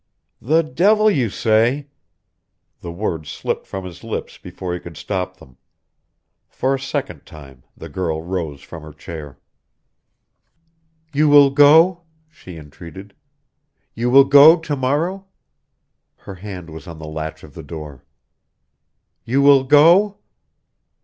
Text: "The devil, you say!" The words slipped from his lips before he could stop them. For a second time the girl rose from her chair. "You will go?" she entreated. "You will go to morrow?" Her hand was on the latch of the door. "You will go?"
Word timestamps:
"The 0.41 0.63
devil, 0.63 1.11
you 1.11 1.29
say!" 1.29 1.89
The 2.79 2.91
words 2.91 3.29
slipped 3.29 3.67
from 3.67 3.85
his 3.85 4.03
lips 4.03 4.39
before 4.39 4.73
he 4.73 4.79
could 4.79 4.97
stop 4.97 5.37
them. 5.37 5.57
For 6.49 6.73
a 6.73 6.79
second 6.79 7.27
time 7.27 7.65
the 7.77 7.87
girl 7.87 8.19
rose 8.23 8.63
from 8.63 8.81
her 8.81 8.93
chair. 8.93 9.37
"You 11.13 11.29
will 11.29 11.51
go?" 11.51 12.01
she 12.31 12.57
entreated. 12.57 13.13
"You 13.93 14.09
will 14.09 14.25
go 14.25 14.57
to 14.57 14.75
morrow?" 14.75 15.27
Her 16.15 16.33
hand 16.33 16.71
was 16.71 16.87
on 16.87 16.97
the 16.97 17.07
latch 17.07 17.43
of 17.43 17.53
the 17.53 17.61
door. 17.61 18.03
"You 19.23 19.43
will 19.43 19.63
go?" 19.63 20.17